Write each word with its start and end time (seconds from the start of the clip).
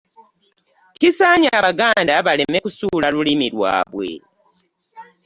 kisaanye 0.99 1.49
Abaganda 1.59 2.13
baleme 2.25 2.57
kusuula 2.65 3.07
lulimi 3.13 3.47
lwabwe. 3.55 4.07